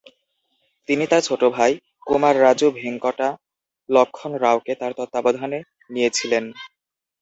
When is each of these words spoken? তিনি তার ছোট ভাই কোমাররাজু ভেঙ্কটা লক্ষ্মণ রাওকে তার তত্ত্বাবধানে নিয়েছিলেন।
তিনি 0.89 1.03
তার 1.07 1.21
ছোট 1.23 1.41
ভাই 1.55 1.71
কোমাররাজু 2.07 2.67
ভেঙ্কটা 2.79 3.29
লক্ষ্মণ 3.89 4.31
রাওকে 4.43 4.73
তার 4.75 4.91
তত্ত্বাবধানে 4.97 5.59
নিয়েছিলেন। 5.89 6.45